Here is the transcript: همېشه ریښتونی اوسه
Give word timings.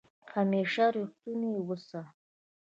همېشه 0.33 0.85
ریښتونی 0.95 1.51
اوسه 1.61 2.01